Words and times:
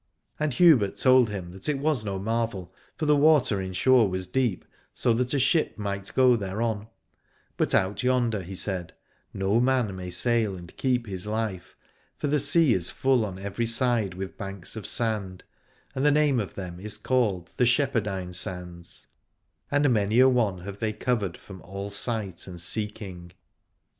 And 0.39 0.51
Hubert 0.55 0.95
told 0.95 1.29
him 1.29 1.51
that 1.51 1.69
it 1.69 1.77
was 1.77 2.03
no 2.03 2.17
marvel, 2.17 2.73
for 2.95 3.05
the 3.05 3.15
water 3.15 3.61
inshore 3.61 4.09
was 4.09 4.25
deep, 4.25 4.65
so 4.95 5.13
that 5.13 5.35
a 5.35 5.37
ship 5.37 5.77
might 5.77 6.11
go 6.15 6.35
thereon: 6.35 6.87
but 7.55 7.75
out 7.75 8.01
yonder, 8.01 8.41
he 8.41 8.55
said, 8.55 8.93
no 9.31 9.59
man 9.59 9.95
may 9.95 10.09
sail 10.09 10.55
and 10.55 10.75
keep 10.75 11.05
his 11.05 11.27
life, 11.27 11.75
for 12.17 12.25
the 12.25 12.39
sea 12.39 12.73
is 12.73 12.89
full 12.89 13.23
on 13.23 13.37
every 13.37 13.67
side 13.67 14.15
with 14.15 14.39
banks 14.39 14.75
of 14.75 14.87
sand, 14.87 15.43
and 15.93 16.03
the 16.03 16.09
name 16.09 16.39
of 16.39 16.55
them 16.55 16.79
is 16.79 16.97
called 16.97 17.51
the 17.57 17.65
Shepherdine 17.67 18.33
Sands, 18.33 19.05
and 19.69 19.87
many 19.93 20.19
a 20.19 20.27
one 20.27 20.61
have 20.61 20.79
they 20.79 20.93
covered 20.93 21.37
from 21.37 21.61
all 21.61 21.91
sight 21.91 22.47
and 22.47 22.59
seeking. 22.59 23.33